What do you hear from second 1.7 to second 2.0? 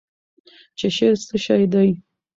دی؟